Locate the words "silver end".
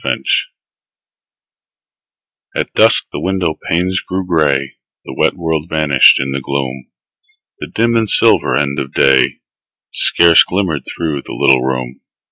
8.09-8.79